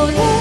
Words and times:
Oh, 0.00 0.37